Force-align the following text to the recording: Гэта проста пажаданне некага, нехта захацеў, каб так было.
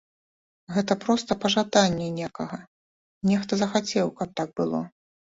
Гэта 0.75 0.93
проста 1.03 1.35
пажаданне 1.43 2.07
некага, 2.19 2.57
нехта 3.33 3.53
захацеў, 3.65 4.07
каб 4.23 4.33
так 4.41 4.49
было. 4.61 4.81